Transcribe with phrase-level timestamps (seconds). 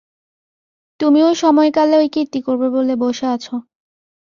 [0.99, 3.45] তুমিও সময়কালে ঐ কীর্তি করবে বলে বসে আছ।